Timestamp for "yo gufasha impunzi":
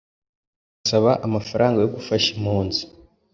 1.83-2.81